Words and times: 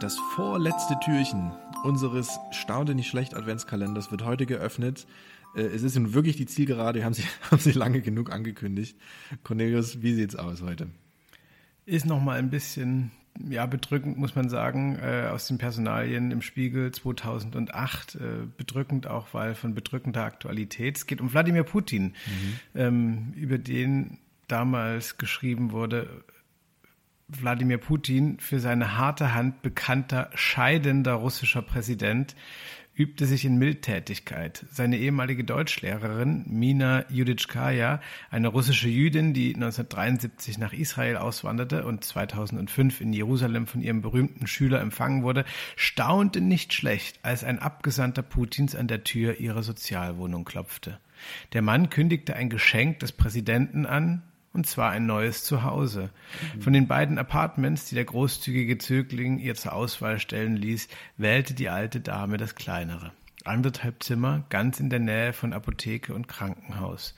Das 0.00 0.16
vorletzte 0.36 0.96
Türchen 1.00 1.50
unseres 1.82 2.38
Staunte 2.52 2.94
nicht 2.94 3.08
schlecht 3.08 3.34
Adventskalenders 3.34 4.12
wird 4.12 4.24
heute 4.24 4.46
geöffnet. 4.46 5.08
Äh, 5.56 5.62
Es 5.62 5.82
ist 5.82 5.96
nun 5.96 6.14
wirklich 6.14 6.36
die 6.36 6.46
Zielgerade, 6.46 7.04
haben 7.04 7.14
sie, 7.14 7.24
haben 7.50 7.58
sie 7.58 7.72
lange 7.72 8.00
genug 8.00 8.30
angekündigt. 8.30 8.96
Cornelius, 9.42 10.00
wie 10.00 10.14
sieht's 10.14 10.36
aus 10.36 10.62
heute? 10.62 10.88
Ist 11.84 12.06
nochmal 12.06 12.38
ein 12.38 12.48
bisschen 12.48 13.10
ja, 13.48 13.66
bedrückend, 13.66 14.18
muss 14.18 14.36
man 14.36 14.48
sagen, 14.48 14.98
äh, 15.00 15.28
aus 15.32 15.48
den 15.48 15.58
Personalien 15.58 16.30
im 16.30 16.42
Spiegel 16.42 16.92
2008. 16.92 18.14
Äh, 18.14 18.18
bedrückend 18.56 19.08
auch, 19.08 19.34
weil 19.34 19.56
von 19.56 19.74
bedrückender 19.74 20.24
Aktualität. 20.24 20.96
Es 20.96 21.06
geht 21.06 21.20
um 21.20 21.32
Wladimir 21.32 21.64
Putin, 21.64 22.14
ähm, 22.74 23.32
über 23.34 23.58
den 23.58 24.18
damals 24.46 25.18
geschrieben 25.18 25.72
wurde, 25.72 26.24
Wladimir 27.28 27.78
Putin, 27.78 28.40
für 28.40 28.58
seine 28.58 28.96
harte 28.96 29.34
Hand 29.34 29.60
bekannter 29.60 30.30
scheidender 30.34 31.12
russischer 31.12 31.60
Präsident, 31.60 32.34
übte 32.98 33.26
sich 33.26 33.44
in 33.44 33.58
Mildtätigkeit. 33.58 34.64
Seine 34.72 34.96
ehemalige 34.96 35.44
Deutschlehrerin 35.44 36.44
Mina 36.48 37.04
Juditschkaja, 37.10 38.00
eine 38.30 38.48
russische 38.48 38.88
Jüdin, 38.88 39.34
die 39.34 39.54
1973 39.54 40.58
nach 40.58 40.72
Israel 40.72 41.16
auswanderte 41.16 41.84
und 41.84 42.02
2005 42.02 43.00
in 43.00 43.12
Jerusalem 43.12 43.66
von 43.66 43.82
ihrem 43.82 44.00
berühmten 44.00 44.46
Schüler 44.46 44.80
empfangen 44.80 45.22
wurde, 45.22 45.44
staunte 45.76 46.40
nicht 46.40 46.72
schlecht, 46.74 47.20
als 47.22 47.44
ein 47.44 47.60
Abgesandter 47.60 48.22
Putins 48.22 48.74
an 48.74 48.88
der 48.88 49.04
Tür 49.04 49.38
ihrer 49.38 49.62
Sozialwohnung 49.62 50.44
klopfte. 50.44 50.98
Der 51.52 51.62
Mann 51.62 51.90
kündigte 51.90 52.34
ein 52.34 52.50
Geschenk 52.50 52.98
des 53.00 53.12
Präsidenten 53.12 53.86
an, 53.86 54.22
und 54.52 54.66
zwar 54.66 54.90
ein 54.90 55.06
neues 55.06 55.44
Zuhause. 55.44 56.10
Von 56.60 56.72
den 56.72 56.86
beiden 56.86 57.18
Apartments, 57.18 57.86
die 57.86 57.94
der 57.94 58.04
großzügige 58.04 58.78
Zögling 58.78 59.38
ihr 59.38 59.54
zur 59.54 59.72
Auswahl 59.72 60.18
stellen 60.18 60.56
ließ, 60.56 60.88
wählte 61.16 61.54
die 61.54 61.68
alte 61.68 62.00
Dame 62.00 62.36
das 62.36 62.54
kleinere. 62.54 63.12
Anderthalb 63.44 64.02
Zimmer, 64.02 64.44
ganz 64.50 64.80
in 64.80 64.90
der 64.90 64.98
Nähe 64.98 65.32
von 65.32 65.52
Apotheke 65.52 66.12
und 66.12 66.28
Krankenhaus. 66.28 67.14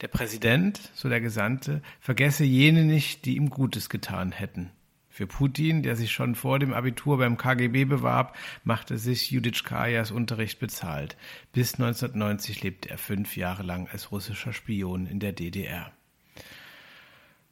Der 0.00 0.08
Präsident, 0.08 0.80
so 0.94 1.08
der 1.08 1.20
Gesandte, 1.20 1.82
vergesse 2.00 2.44
jene 2.44 2.84
nicht, 2.84 3.24
die 3.24 3.36
ihm 3.36 3.50
Gutes 3.50 3.88
getan 3.88 4.32
hätten. 4.32 4.70
Für 5.14 5.26
Putin, 5.28 5.84
der 5.84 5.94
sich 5.94 6.10
schon 6.10 6.34
vor 6.34 6.58
dem 6.58 6.72
Abitur 6.72 7.18
beim 7.18 7.36
KGB 7.36 7.84
bewarb, 7.84 8.36
machte 8.64 8.98
sich 8.98 9.30
Juditschkajas 9.30 10.10
Unterricht 10.10 10.58
bezahlt. 10.58 11.16
Bis 11.52 11.74
1990 11.74 12.62
lebte 12.62 12.90
er 12.90 12.98
fünf 12.98 13.36
Jahre 13.36 13.62
lang 13.62 13.86
als 13.88 14.10
russischer 14.10 14.52
Spion 14.52 15.06
in 15.06 15.20
der 15.20 15.32
DDR. 15.32 15.92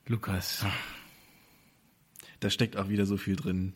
Lukas. 0.07 0.65
Da 2.41 2.51
steckt 2.51 2.77
auch 2.77 2.89
wieder 2.89 3.07
so 3.07 3.17
viel 3.17 3.37
drin. 3.37 3.75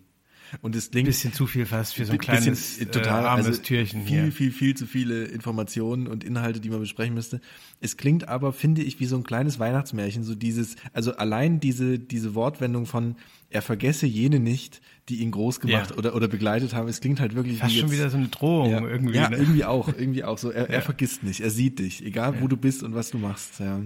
Und 0.63 0.77
es 0.77 0.93
klingt 0.93 1.07
Bisschen 1.09 1.33
zu 1.33 1.49
viel 1.49 1.67
fast 1.67 1.95
für 1.97 2.05
so 2.05 2.13
ein 2.13 2.19
bisschen, 2.19 2.35
kleines, 2.37 2.79
äh, 2.79 2.87
total 2.87 3.25
äh, 3.25 3.27
armes 3.27 3.47
also 3.47 3.63
Türchen 3.63 4.03
viel, 4.07 4.23
hier. 4.25 4.33
viel, 4.33 4.53
viel 4.53 4.77
zu 4.77 4.87
viele 4.87 5.25
Informationen 5.25 6.07
und 6.07 6.23
Inhalte, 6.23 6.61
die 6.61 6.71
man 6.71 6.79
besprechen 6.79 7.15
müsste. 7.15 7.41
Es 7.81 7.97
klingt 7.97 8.29
aber, 8.29 8.53
finde 8.53 8.83
ich, 8.83 9.01
wie 9.01 9.07
so 9.07 9.17
ein 9.17 9.25
kleines 9.25 9.59
Weihnachtsmärchen, 9.59 10.23
so 10.23 10.37
dieses, 10.37 10.77
also 10.93 11.17
allein 11.17 11.59
diese, 11.59 11.99
diese 11.99 12.37
Wortwendung 12.37 12.87
von, 12.87 13.17
er 13.51 13.61
vergesse 13.61 14.07
jene 14.07 14.39
nicht, 14.39 14.83
die 15.09 15.17
ihn 15.17 15.33
groß 15.33 15.59
gemacht 15.59 15.91
Ja. 15.91 15.97
oder, 15.97 16.15
oder 16.15 16.29
begleitet 16.29 16.75
haben. 16.75 16.87
Es 16.87 17.01
klingt 17.01 17.19
halt 17.19 17.35
wirklich 17.35 17.59
Fast 17.59 17.75
wie 17.75 17.79
schon 17.81 17.89
jetzt, 17.89 17.99
wieder 17.99 18.11
so 18.11 18.17
eine 18.17 18.29
Drohung 18.29 18.71
ja, 18.71 18.87
irgendwie. 18.87 19.17
Ja, 19.17 19.29
ne? 19.31 19.39
irgendwie 19.39 19.65
auch, 19.65 19.89
irgendwie 19.89 20.23
auch 20.23 20.39
so. 20.39 20.51
Er, 20.51 20.69
er 20.69 20.75
Ja. 20.77 20.81
vergisst 20.81 21.25
nicht, 21.25 21.41
er 21.41 21.51
sieht 21.51 21.81
dich, 21.81 22.05
egal 22.05 22.41
wo 22.41 22.47
du 22.47 22.57
bist 22.57 22.85
und 22.85 22.95
was 22.95 23.11
du 23.11 23.19
machst. 23.19 23.59
Ja. 23.59 23.81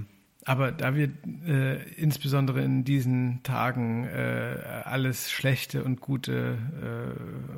Aber 0.47 0.73
da 0.73 0.95
wir 0.95 1.11
äh, 1.47 1.83
insbesondere 1.95 2.63
in 2.63 2.83
diesen 2.85 3.43
Tagen 3.43 4.05
äh, 4.05 4.83
alles 4.85 5.31
Schlechte 5.31 5.85
und 5.85 6.01
Gute 6.01 6.57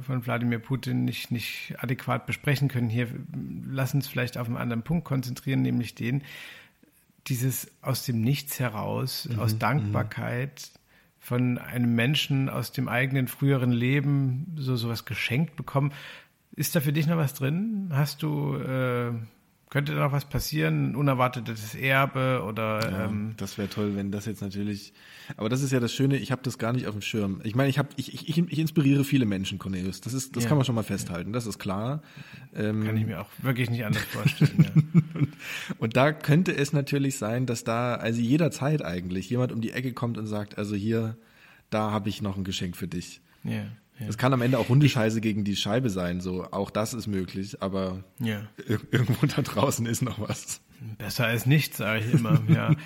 äh, 0.00 0.02
von 0.02 0.26
Wladimir 0.26 0.58
Putin 0.58 1.04
nicht, 1.04 1.30
nicht 1.30 1.76
adäquat 1.78 2.26
besprechen 2.26 2.68
können, 2.68 2.88
hier 2.88 3.06
lass 3.64 3.94
uns 3.94 4.08
vielleicht 4.08 4.36
auf 4.36 4.48
einen 4.48 4.56
anderen 4.56 4.82
Punkt 4.82 5.04
konzentrieren, 5.04 5.62
nämlich 5.62 5.94
den, 5.94 6.22
dieses 7.28 7.70
aus 7.82 8.04
dem 8.04 8.20
Nichts 8.20 8.58
heraus, 8.58 9.28
aus 9.38 9.58
Dankbarkeit 9.58 10.72
von 11.22 11.58
einem 11.58 11.94
Menschen 11.94 12.48
aus 12.48 12.72
dem 12.72 12.88
eigenen 12.88 13.28
früheren 13.28 13.70
Leben 13.70 14.56
so 14.56 14.74
sowas 14.74 15.04
geschenkt 15.04 15.54
bekommen. 15.54 15.92
Ist 16.56 16.74
da 16.74 16.80
für 16.80 16.92
dich 16.92 17.06
noch 17.06 17.16
was 17.16 17.34
drin? 17.34 17.90
Hast 17.92 18.24
du, 18.24 18.56
äh, 18.56 19.12
könnte 19.72 19.94
da 19.94 20.00
noch 20.04 20.12
was 20.12 20.26
passieren? 20.26 20.90
Ein 20.90 20.96
unerwartetes 20.96 21.74
Erbe 21.74 22.42
oder 22.46 22.90
Ja, 22.90 23.04
ähm, 23.06 23.32
das 23.38 23.56
wäre 23.56 23.70
toll, 23.70 23.96
wenn 23.96 24.12
das 24.12 24.26
jetzt 24.26 24.42
natürlich. 24.42 24.92
Aber 25.38 25.48
das 25.48 25.62
ist 25.62 25.72
ja 25.72 25.80
das 25.80 25.94
Schöne, 25.94 26.18
ich 26.18 26.30
habe 26.30 26.42
das 26.42 26.58
gar 26.58 26.74
nicht 26.74 26.86
auf 26.88 26.92
dem 26.92 27.00
Schirm. 27.00 27.40
Ich 27.42 27.54
meine, 27.54 27.70
ich 27.70 27.78
habe, 27.78 27.88
ich, 27.96 28.12
ich, 28.12 28.36
ich 28.36 28.58
inspiriere 28.58 29.02
viele 29.02 29.24
Menschen, 29.24 29.58
Cornelius. 29.58 30.02
Das 30.02 30.12
ist, 30.12 30.36
das 30.36 30.42
Ja. 30.44 30.48
kann 30.50 30.58
man 30.58 30.66
schon 30.66 30.74
mal 30.74 30.82
festhalten. 30.82 31.32
Das 31.32 31.46
ist 31.46 31.58
klar. 31.58 32.02
Ähm, 32.54 32.84
kann 32.84 32.98
ich 32.98 33.06
mir 33.06 33.22
auch 33.22 33.30
wirklich 33.40 33.70
nicht 33.70 33.86
anders 33.86 34.02
vorstellen. 34.04 34.84
ja. 35.14 35.20
und 35.78 35.96
da 35.96 36.12
könnte 36.12 36.54
es 36.54 36.74
natürlich 36.74 37.16
sein, 37.16 37.46
dass 37.46 37.64
da 37.64 37.94
also 37.94 38.20
jederzeit 38.20 38.84
eigentlich 38.84 39.30
jemand 39.30 39.52
um 39.52 39.62
die 39.62 39.70
Ecke 39.72 39.94
kommt 39.94 40.18
und 40.18 40.26
sagt, 40.26 40.58
also 40.58 40.74
hier, 40.76 41.16
da 41.70 41.90
habe 41.92 42.10
ich 42.10 42.20
noch 42.20 42.36
ein 42.36 42.44
Geschenk 42.44 42.76
für 42.76 42.88
dich. 42.88 43.22
Ja, 43.42 43.64
ja. 44.02 44.08
Es 44.08 44.18
kann 44.18 44.32
am 44.32 44.42
Ende 44.42 44.58
auch 44.58 44.68
Hundescheiße 44.68 45.20
gegen 45.20 45.44
die 45.44 45.56
Scheibe 45.56 45.90
sein, 45.90 46.20
so 46.20 46.44
auch 46.50 46.70
das 46.70 46.94
ist 46.94 47.06
möglich, 47.06 47.62
aber 47.62 48.04
ja. 48.18 48.42
ir 48.66 48.80
irgendwo 48.90 49.26
da 49.26 49.42
draußen 49.42 49.86
ist 49.86 50.02
noch 50.02 50.18
was. 50.20 50.60
Besser 50.98 51.26
als 51.26 51.46
nichts, 51.46 51.78
sage 51.78 52.00
ich 52.00 52.12
immer. 52.12 52.42
Ja. 52.48 52.74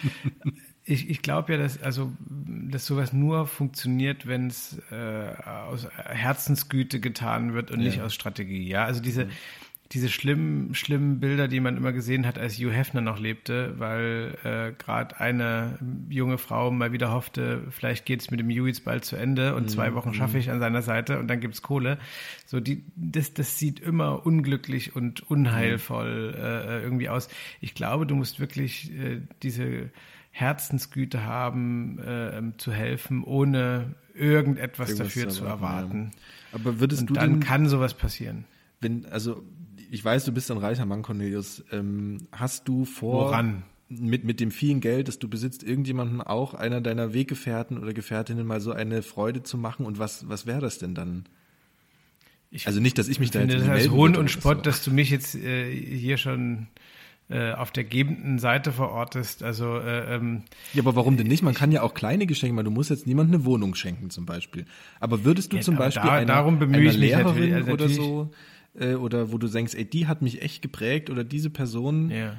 Ich, 0.89 1.11
ich 1.11 1.21
glaube 1.21 1.53
ja, 1.53 1.59
dass 1.59 1.83
also 1.83 2.13
dass 2.29 2.87
sowas 2.87 3.13
nur 3.13 3.49
funktioniert, 3.49 4.29
wenn 4.29 4.47
es 4.47 4.81
äh, 4.93 5.33
aus 5.43 5.89
Herzensgüte 5.97 7.01
getan 7.01 7.55
wird 7.55 7.73
und 7.73 7.81
nicht 7.81 8.01
aus 8.03 8.15
Strategie. 8.15 8.69
Ja, 8.69 8.85
also 8.85 9.03
diese 9.03 9.27
diese 9.93 10.09
schlimmen 10.09 10.75
schlimmen 10.75 11.21
Bilder, 11.21 11.49
die 11.49 11.61
man 11.61 11.77
immer 11.77 11.93
gesehen 11.93 12.27
hat, 12.27 12.39
als 12.39 12.59
Hugh 12.59 12.73
Hefner 12.73 13.01
noch 13.01 13.19
lebte, 13.19 13.79
weil 13.79 14.37
äh, 14.45 14.73
gerade 14.73 15.21
eine 15.21 15.79
junge 16.09 16.39
Frau 16.39 16.71
mal 16.71 16.93
wieder 16.93 17.13
hoffte, 17.13 17.63
vielleicht 17.71 18.05
geht 18.05 18.21
es 18.21 18.31
mit 18.31 18.41
dem 18.41 18.49
Hugh 18.51 18.67
jetzt 18.67 18.85
bald 18.85 19.05
zu 19.05 19.17
Ende 19.17 19.55
und 19.55 19.71
zwei 19.71 19.95
Wochen 19.95 20.15
schaffe 20.15 20.39
ich 20.39 20.51
an 20.51 20.61
seiner 20.61 20.83
Seite 20.83 21.19
und 21.19 21.29
dann 21.29 21.41
gibt's 21.41 21.63
Kohle. 21.63 21.99
So 22.47 22.61
die 22.61 22.85
das 22.97 23.35
das 23.35 23.59
sieht 23.59 23.81
immer 23.81 24.27
unglücklich 24.27 24.97
und 24.97 25.31
unheilvoll 25.31 26.35
äh, 26.37 26.83
irgendwie 26.83 27.09
aus. 27.09 27.29
Ich 27.61 27.75
glaube, 27.75 28.07
du 28.07 28.17
musst 28.17 28.41
wirklich 28.41 28.93
äh, 28.93 29.21
diese 29.43 29.91
Herzensgüte 30.37 31.25
haben, 31.25 31.99
äh, 31.99 32.37
ähm, 32.37 32.59
zu 32.59 32.71
helfen, 32.71 33.25
ohne 33.25 33.95
irgendetwas 34.15 34.91
Irgendwas 34.91 35.15
dafür 35.15 35.29
zu 35.31 35.45
erwarten, 35.45 35.63
erwarten. 35.71 36.11
Aber 36.53 36.81
würdest 36.81 37.03
Und 37.03 37.11
du 37.11 37.15
dann 37.15 37.31
denn, 37.31 37.41
kann 37.41 37.69
sowas 37.69 37.95
passieren. 37.95 38.45
wenn, 38.81 39.07
also 39.07 39.43
ich 39.91 40.05
weiß, 40.05 40.25
du 40.25 40.33
bist 40.33 40.51
ein 40.51 40.59
reicher 40.59 40.87
Mann, 40.87 41.03
Cornelius. 41.03 41.65
Ähm, 41.73 42.19
hast 42.33 42.69
du 42.69 42.85
vor, 42.85 43.27
Woran? 43.29 43.63
mit 43.89 44.25
mit 44.25 44.41
dem 44.41 44.51
vielen 44.51 44.81
Geld, 44.81 45.07
das 45.09 45.19
du 45.19 45.29
besitzt, 45.29 45.63
irgendjemanden 45.63 46.21
auch 46.21 46.55
einer 46.55 46.81
deiner 46.81 47.13
Weggefährten 47.15 47.79
oder 47.79 47.93
Gefährtinnen 47.95 48.47
mal 48.47 48.61
so 48.61 48.73
eine 48.73 49.03
Freude 49.03 49.43
zu 49.43 49.57
machen? 49.59 49.87
Und 49.87 49.99
was 49.99 50.29
was 50.29 50.47
wäre 50.47 50.61
das 50.61 50.79
denn 50.79 50.95
dann? 50.95 51.25
Ich 52.51 52.67
Also 52.67 52.81
nicht, 52.81 52.97
dass 52.99 53.09
ich 53.09 53.19
mich 53.21 53.31
da 53.31 53.41
jetzt 53.41 53.55
das 53.55 53.65
melden 53.67 53.93
Hohn 53.93 54.17
und 54.17 54.31
Spott, 54.31 54.59
so. 54.59 54.63
dass 54.63 54.83
du 54.85 54.91
mich 54.93 55.11
jetzt 55.11 55.35
äh, 55.35 55.71
hier 55.73 56.17
schon 56.17 56.69
äh, 57.29 57.53
auf 57.53 57.73
der 57.73 57.83
gebenden 57.85 58.39
Seite 58.39 58.71
verortest. 58.73 59.43
Also 59.43 59.79
äh, 59.79 60.15
ähm, 60.15 60.43
Ja, 60.73 60.83
aber 60.83 60.95
warum 60.97 61.17
denn 61.17 61.27
nicht? 61.27 61.43
Man 61.43 61.55
kann 61.55 61.73
ja 61.73 61.83
auch 61.83 61.93
kleine 61.93 62.27
Geschenke 62.27 62.55
machen. 62.55 62.67
Du 62.67 62.71
musst 62.71 62.91
jetzt 62.91 63.07
niemandem 63.07 63.35
eine 63.41 63.45
Wohnung 63.45 63.75
schenken 63.75 64.11
zum 64.11 64.27
Beispiel. 64.27 64.65
Aber 65.01 65.25
würdest 65.25 65.53
du 65.53 65.57
Ja, 65.57 65.63
zum 65.63 65.77
Beispiel 65.77 66.05
da- 66.09 66.13
einer, 66.15 66.27
darum 66.27 66.59
bemühe 66.61 66.77
einer 66.79 66.91
ich 66.91 66.99
mich 66.99 67.09
Lehrerin 67.09 67.25
natürlich- 67.51 67.55
also 67.55 67.73
oder 67.73 67.89
so, 67.89 68.31
äh, 68.79 68.95
oder 68.95 69.33
wo 69.33 69.39
du 69.39 69.49
denkst, 69.49 69.75
ey, 69.75 69.85
die 69.85 70.07
hat 70.07 70.23
mich 70.23 70.43
echt 70.43 70.63
geprägt 70.63 71.11
oder 71.11 71.25
diese 71.25 71.51
Person, 71.51 72.11
ja. 72.11 72.39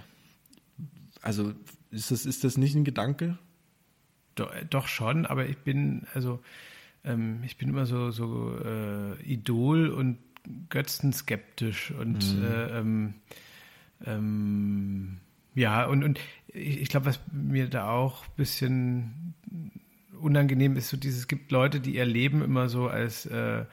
also 1.21 1.53
ist 1.91 2.11
das, 2.11 2.25
ist 2.25 2.43
das 2.43 2.57
nicht 2.57 2.75
ein 2.75 2.83
Gedanke? 2.83 3.37
Do, 4.35 4.47
doch 4.69 4.87
schon, 4.87 5.25
aber 5.25 5.47
ich 5.47 5.57
bin, 5.57 6.05
also 6.13 6.39
ähm, 7.03 7.41
ich 7.45 7.57
bin 7.57 7.69
immer 7.69 7.85
so, 7.85 8.11
so 8.11 8.57
äh, 8.63 9.22
Idol 9.23 9.89
und 9.89 10.17
götzenskeptisch 10.69 11.91
und 11.91 12.23
äh, 12.43 12.79
ähm, 12.79 13.13
ähm, 14.05 15.17
ja, 15.55 15.85
und, 15.85 16.03
und 16.03 16.19
ich, 16.49 16.81
ich 16.81 16.90
glaube, 16.90 17.07
was 17.07 17.19
mir 17.31 17.67
da 17.67 17.90
auch 17.90 18.25
ein 18.25 18.35
bisschen 18.37 19.33
unangenehm 20.19 20.78
ist, 20.78 20.90
so 20.90 20.97
dieses, 20.97 21.22
es 21.22 21.28
gibt 21.28 21.51
Leute, 21.51 21.79
die 21.79 21.95
ihr 21.95 22.05
Leben 22.05 22.41
immer 22.41 22.69
so 22.69 22.87
als 22.87 23.25
äh, 23.25 23.66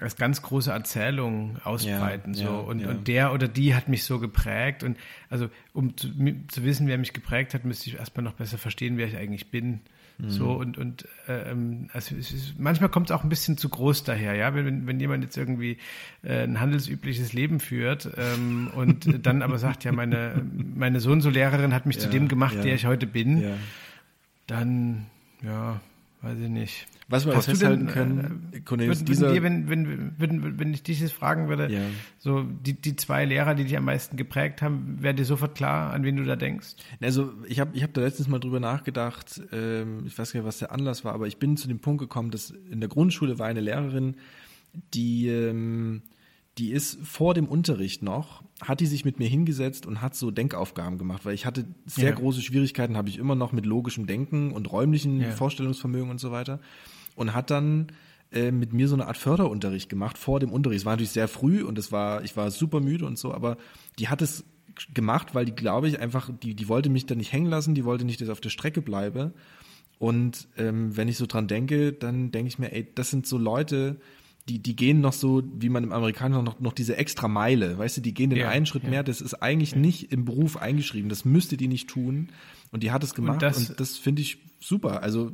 als 0.00 0.16
ganz 0.16 0.40
große 0.42 0.70
Erzählung 0.70 1.58
ausbreiten. 1.62 2.34
Ja, 2.34 2.40
so. 2.40 2.44
ja, 2.44 2.58
und, 2.58 2.80
ja. 2.80 2.88
und 2.88 3.08
der 3.08 3.32
oder 3.32 3.48
die 3.48 3.74
hat 3.74 3.88
mich 3.88 4.04
so 4.04 4.18
geprägt. 4.18 4.82
Und 4.82 4.96
also, 5.28 5.48
um 5.72 5.96
zu, 5.96 6.08
zu 6.48 6.64
wissen, 6.64 6.86
wer 6.86 6.96
mich 6.96 7.12
geprägt 7.12 7.54
hat, 7.54 7.64
müsste 7.64 7.90
ich 7.90 7.96
erstmal 7.96 8.24
noch 8.24 8.32
besser 8.32 8.56
verstehen, 8.56 8.96
wer 8.96 9.06
ich 9.06 9.16
eigentlich 9.16 9.50
bin. 9.50 9.80
Mhm. 10.18 10.30
So 10.30 10.52
und, 10.52 10.78
und 10.78 11.06
äh, 11.28 11.50
ähm, 11.50 11.90
also 11.92 12.16
es 12.16 12.32
ist, 12.32 12.58
manchmal 12.58 12.88
kommt 12.88 13.10
es 13.10 13.16
auch 13.16 13.22
ein 13.22 13.28
bisschen 13.28 13.56
zu 13.56 13.68
groß 13.68 14.04
daher, 14.04 14.34
ja. 14.34 14.54
Wenn, 14.54 14.86
wenn, 14.86 14.98
jemand 14.98 15.22
jetzt 15.22 15.36
irgendwie 15.36 15.76
äh, 16.22 16.42
ein 16.42 16.60
handelsübliches 16.60 17.32
Leben 17.32 17.60
führt 17.60 18.10
ähm, 18.16 18.70
und 18.74 19.22
dann 19.26 19.42
aber 19.42 19.58
sagt, 19.58 19.84
ja, 19.84 19.92
meine, 19.92 20.44
meine 20.74 21.00
so 21.00 21.12
und 21.12 21.20
so 21.20 21.30
Lehrerin 21.30 21.74
hat 21.74 21.86
mich 21.86 22.00
zu 22.00 22.08
dem 22.08 22.26
gemacht, 22.26 22.56
der 22.64 22.74
ich 22.74 22.86
heute 22.86 23.06
bin, 23.06 23.44
dann 24.46 25.06
ja, 25.42 25.80
weiß 26.22 26.38
ich 26.40 26.48
nicht. 26.48 26.86
Was 27.08 27.24
wir 27.24 27.32
festhalten 27.40 27.86
denn, 27.86 27.94
können, 27.94 28.48
äh, 28.52 28.60
Cornelis, 28.60 28.98
würden, 28.98 29.06
dieser, 29.06 29.32
dir, 29.32 29.42
wenn, 29.42 29.70
wenn, 29.70 30.12
wenn, 30.18 30.58
wenn 30.58 30.74
ich 30.74 30.82
dich 30.82 31.00
jetzt 31.00 31.12
fragen 31.14 31.48
würde, 31.48 31.72
Ja. 31.72 31.80
so 32.18 32.42
die, 32.42 32.74
die 32.74 32.96
zwei 32.96 33.24
Lehrer, 33.24 33.54
die 33.54 33.64
dich 33.64 33.76
am 33.76 33.84
meisten 33.84 34.16
geprägt 34.16 34.60
haben, 34.60 34.98
wäre 35.00 35.14
dir 35.14 35.24
sofort 35.24 35.54
klar, 35.54 35.92
an 35.92 36.04
wen 36.04 36.16
du 36.16 36.24
da 36.24 36.36
denkst? 36.36 36.76
Also 37.00 37.32
ich 37.46 37.60
habe 37.60 37.70
ich 37.74 37.82
hab 37.82 37.94
da 37.94 38.02
letztens 38.02 38.28
mal 38.28 38.40
drüber 38.40 38.60
nachgedacht, 38.60 39.40
ähm, 39.52 40.04
ich 40.06 40.18
weiß 40.18 40.32
gar 40.32 40.40
nicht, 40.40 40.46
was 40.46 40.58
der 40.58 40.72
Anlass 40.72 41.04
war, 41.04 41.14
aber 41.14 41.26
ich 41.26 41.38
bin 41.38 41.56
zu 41.56 41.66
dem 41.68 41.78
Punkt 41.78 42.00
gekommen, 42.00 42.30
dass 42.30 42.50
in 42.50 42.80
der 42.80 42.88
Grundschule 42.90 43.38
war 43.38 43.46
eine 43.46 43.60
Lehrerin, 43.60 44.16
die, 44.92 45.28
ähm, 45.28 46.02
die 46.58 46.72
ist 46.72 46.98
vor 47.04 47.34
dem 47.34 47.46
Unterricht 47.46 48.02
noch, 48.02 48.42
hat 48.60 48.80
die 48.80 48.86
sich 48.86 49.04
mit 49.04 49.18
mir 49.18 49.28
hingesetzt 49.28 49.86
und 49.86 50.02
hat 50.02 50.14
so 50.16 50.30
Denkaufgaben 50.30 50.98
gemacht, 50.98 51.24
weil 51.24 51.34
ich 51.34 51.46
hatte 51.46 51.64
sehr 51.86 52.10
Ja. 52.10 52.14
große 52.16 52.42
Schwierigkeiten, 52.42 52.96
habe 52.96 53.08
ich 53.08 53.18
immer 53.18 53.34
noch 53.36 53.52
mit 53.52 53.64
logischem 53.64 54.06
Denken 54.06 54.52
und 54.52 54.70
räumlichen 54.70 55.20
Ja. 55.20 55.30
Vorstellungsvermögen 55.30 56.10
und 56.10 56.18
so 56.18 56.32
weiter. 56.32 56.60
Und 57.14 57.34
hat 57.34 57.50
dann 57.50 57.88
äh, 58.32 58.50
mit 58.50 58.72
mir 58.72 58.88
so 58.88 58.94
eine 58.94 59.06
Art 59.06 59.16
Förderunterricht 59.16 59.88
gemacht 59.88 60.18
vor 60.18 60.40
dem 60.40 60.52
Unterricht. 60.52 60.80
Es 60.80 60.84
war 60.84 60.92
natürlich 60.94 61.10
sehr 61.10 61.28
früh 61.28 61.62
und 61.62 61.78
es 61.78 61.92
war, 61.92 62.22
ich 62.24 62.36
war 62.36 62.50
super 62.50 62.80
müde 62.80 63.06
und 63.06 63.18
so, 63.18 63.32
aber 63.32 63.56
die 63.98 64.08
hat 64.08 64.20
es 64.20 64.44
gemacht, 64.94 65.34
weil 65.34 65.44
die, 65.44 65.54
glaube 65.54 65.88
ich, 65.88 65.98
einfach, 66.00 66.30
die, 66.42 66.54
die 66.54 66.68
wollte 66.68 66.90
mich 66.90 67.06
da 67.06 67.14
nicht 67.14 67.32
hängen 67.32 67.46
lassen, 67.50 67.74
die 67.74 67.84
wollte 67.84 68.04
nicht, 68.04 68.20
dass 68.20 68.28
ich 68.28 68.32
auf 68.32 68.40
der 68.40 68.50
Strecke 68.50 68.82
bleibe. 68.82 69.32
Und 69.98 70.46
ähm, 70.56 70.96
wenn 70.96 71.08
ich 71.08 71.16
so 71.16 71.26
dran 71.26 71.48
denke, 71.48 71.92
dann 71.92 72.30
denke 72.30 72.48
ich 72.48 72.58
mir, 72.58 72.72
ey, 72.72 72.86
das 72.94 73.10
sind 73.10 73.26
so 73.26 73.38
Leute, 73.38 73.98
die, 74.48 74.58
die 74.58 74.74
gehen 74.76 75.00
noch 75.00 75.12
so, 75.12 75.42
wie 75.58 75.68
man 75.68 75.84
im 75.84 75.92
Amerikanischen 75.92 76.44
noch, 76.44 76.58
noch 76.60 76.72
diese 76.72 76.96
extra 76.96 77.28
Meile, 77.28 77.78
weißt 77.78 77.98
du, 77.98 78.00
die 78.00 78.14
gehen 78.14 78.30
den 78.30 78.38
Ja, 78.38 78.48
einen 78.48 78.66
Schritt 78.66 78.84
ja. 78.84 78.90
mehr, 78.90 79.02
das 79.02 79.20
ist 79.20 79.34
eigentlich 79.34 79.76
nicht 79.76 80.10
im 80.12 80.24
Beruf 80.24 80.56
eingeschrieben, 80.56 81.08
das 81.08 81.24
müsste 81.24 81.56
die 81.56 81.68
nicht 81.68 81.88
tun. 81.88 82.28
Und 82.70 82.82
die 82.82 82.90
hat 82.90 83.02
es 83.04 83.14
gemacht 83.14 83.34
und 83.36 83.42
das- 83.42 83.74
das, 83.76 83.96
finde 83.98 84.22
ich 84.22 84.38
super. 84.60 85.02
Also, 85.02 85.32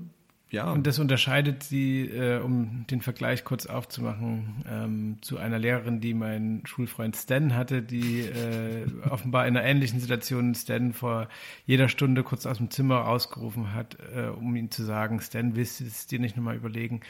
ja. 0.55 0.71
Und 0.71 0.87
das 0.87 0.99
unterscheidet 0.99 1.63
sie, 1.63 2.03
äh, 2.03 2.41
um 2.41 2.87
den 2.91 3.01
Vergleich 3.01 3.45
kurz 3.45 3.67
aufzumachen, 3.67 4.65
ähm, 4.71 5.19
zu 5.21 5.39
einer 5.39 5.59
Lehrerin, 5.59 6.01
die 6.01 6.15
mein 6.15 6.63
Schulfreund 6.65 7.17
Stan 7.17 7.55
hatte, 7.55 7.83
die 7.83 8.21
äh, 8.21 8.87
offenbar 9.11 9.47
in 9.47 9.57
einer 9.57 9.67
ähnlichen 9.67 10.01
Situation 10.01 10.55
Stan 10.55 10.93
vor 10.93 11.29
jeder 11.67 11.89
Stunde 11.89 12.23
kurz 12.23 12.47
aus 12.47 12.59
dem 12.59 12.71
Zimmer 12.71 12.97
rausgerufen 12.97 13.75
hat, 13.75 13.97
äh, 14.15 14.29
um 14.29 14.55
ihm 14.57 14.71
zu 14.71 14.85
sagen, 14.85 15.21
Stan, 15.21 15.57
willst 15.57 15.81
du 15.81 15.85
es 15.85 16.07
dir 16.07 16.19
nicht 16.21 16.37
nochmal 16.37 16.57
überlegen 16.57 17.01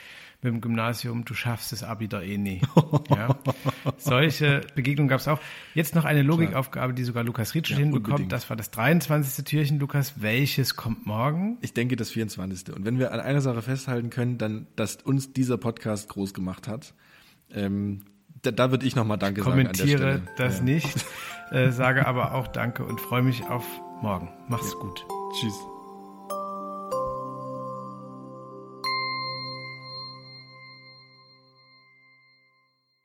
mit 0.45 0.53
dem 0.53 0.61
Gymnasium, 0.61 1.25
du 1.25 1.35
schaffst 1.35 1.73
es 1.73 1.83
Abi 1.83 2.07
da 2.07 2.21
eh 2.21 2.37
nie. 2.37 2.61
ja? 3.09 3.37
Solche 3.97 4.61
Begegnungen 4.75 5.09
gab 5.09 5.21
es 5.21 5.29
auch. 5.29 5.41
Jetzt 5.75 5.95
noch 5.95 6.05
eine 6.05 6.23
Logikaufgabe, 6.23 6.93
die 6.93 7.03
sogar 7.03 7.25
Lukas 7.25 7.55
Rietsch 7.55 7.71
Ja, 7.71 7.79
hinbekommt. 7.79 8.09
unbedingt. 8.09 8.33
Das 8.33 8.51
war 8.51 8.57
das 8.57 8.71
23. 8.71 9.45
Türchen, 9.45 9.79
Lukas. 9.79 10.21
Welches 10.21 10.77
kommt 10.77 11.07
morgen? 11.07 11.57
Ich 11.63 11.73
denke, 11.73 11.97
das 11.97 12.11
24. 12.11 12.75
Und 12.75 12.85
wenn 12.85 12.99
wir 12.99 13.13
an 13.13 13.21
einer 13.35 13.43
Sache 13.43 13.63
festhalten 13.63 14.11
können, 14.11 14.39
dann, 14.39 14.67
dass 14.77 14.97
uns 14.97 15.33
dieser 15.33 15.59
Podcast 15.59 16.09
groß 16.09 16.35
gemacht 16.35 16.69
hat, 16.69 16.95
ähm, 17.53 18.03
da, 18.43 18.51
da 18.51 18.71
würde 18.71 18.87
ich 18.87 18.95
nochmal 18.97 19.19
Danke 19.19 19.43
sagen 19.43 19.53
an 19.53 19.57
der 19.57 19.65
kommentiere 19.75 20.23
das 20.37 20.59
Ja. 20.59 20.65
nicht, 20.65 21.05
äh, 21.51 21.71
sage 21.71 22.07
aber 22.07 22.35
auch 22.35 22.47
Danke 22.49 22.85
und 22.85 23.01
freue 23.01 23.23
mich 23.23 23.43
auf 23.45 23.65
morgen. 24.03 24.29
Mach's 24.49 24.75
gut. 24.79 25.05
Tschüss. 25.41 25.74